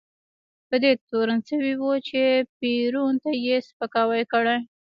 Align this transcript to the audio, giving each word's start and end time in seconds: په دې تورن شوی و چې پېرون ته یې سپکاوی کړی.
په 0.67 0.75
دې 0.83 0.91
تورن 1.07 1.39
شوی 1.49 1.73
و 1.79 1.83
چې 2.07 2.21
پېرون 2.59 3.13
ته 3.23 3.31
یې 3.45 3.55
سپکاوی 3.67 4.23
کړی. 4.33 4.57